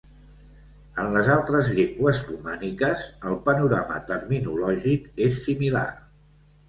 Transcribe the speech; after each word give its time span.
En 1.01 1.09
les 1.15 1.27
altres 1.33 1.67
llengües 1.79 2.23
romàniques, 2.29 3.05
el 3.33 3.37
panorama 3.51 3.99
terminològic 4.13 5.09
és 5.27 5.39
similar. 5.49 5.89